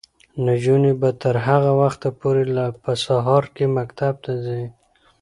نجونې 0.45 0.93
به 1.01 1.09
تر 1.21 1.35
هغه 1.47 1.71
وخته 1.81 2.09
پورې 2.19 2.43
په 2.83 2.91
سهار 3.05 3.43
کې 3.55 3.65
مکتب 3.77 4.13
ته 4.23 4.31
ځي. 4.45 4.63